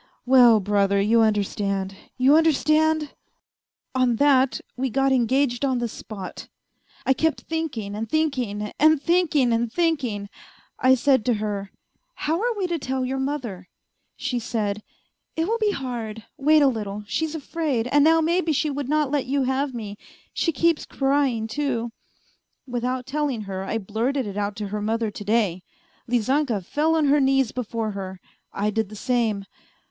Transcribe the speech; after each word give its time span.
Well, 0.25 0.59
brother, 0.59 0.99
you 0.99 1.21
understand! 1.21 1.95
You 2.17 2.35
understand?... 2.35 3.13
On 3.93 4.15
that 4.15 4.59
we 4.75 4.89
got 4.89 5.11
engaged 5.11 5.63
on 5.63 5.77
the 5.77 5.87
spot. 5.87 6.49
I 7.05 7.13
kept 7.13 7.41
thinking 7.41 7.93
and 7.93 8.09
thinking 8.09 8.71
and 8.79 8.99
thinking 8.99 9.53
and 9.53 9.71
thinking, 9.71 10.27
I 10.79 10.95
said 10.95 11.23
to 11.25 11.35
her,' 11.35 11.69
How 12.25 12.41
are 12.41 12.57
we 12.57 12.65
to 12.65 12.79
tell 12.79 13.05
your 13.05 13.19
mother?' 13.19 13.69
She 14.15 14.39
said,' 14.39 14.81
It 15.37 15.45
will 15.47 15.59
be 15.59 15.69
hard, 15.69 16.23
wait 16.35 16.63
a 16.63 16.67
little; 16.67 17.03
she's 17.05 17.35
afraid, 17.35 17.85
and 17.91 18.03
now 18.03 18.21
maybe 18.21 18.51
she 18.53 18.71
would 18.71 18.89
not 18.89 19.11
let 19.11 19.27
you 19.27 19.43
have 19.43 19.75
me; 19.75 19.99
she 20.33 20.51
keeps 20.51 20.83
crying, 20.83 21.45
too.' 21.45 21.91
Without 22.65 23.05
telling 23.05 23.41
her 23.41 23.63
I 23.65 23.77
blurted 23.77 24.25
it 24.25 24.35
out 24.35 24.55
to 24.55 24.69
her 24.69 24.81
mother 24.81 25.11
to 25.11 25.23
day. 25.23 25.61
Lizanka 26.07 26.61
fell 26.65 26.95
on 26.95 27.05
her 27.05 27.19
knees 27.19 27.51
before 27.51 27.91
her, 27.91 28.19
I 28.51 28.71
did 28.71 28.89
the 28.89 28.95
same 28.95 29.45